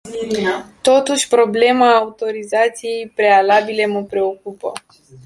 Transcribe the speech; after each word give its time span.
Totuși, 0.81 1.27
problema 1.27 1.95
autorizației 1.95 3.07
prealabile 3.15 3.85
mă 3.85 4.03
preocupă. 4.03 4.71